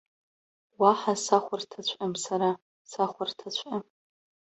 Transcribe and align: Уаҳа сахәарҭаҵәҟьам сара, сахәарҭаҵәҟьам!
Уаҳа 0.79 1.13
сахәарҭаҵәҟьам 1.23 2.13
сара, 2.23 2.49
сахәарҭаҵәҟьам! 2.91 3.83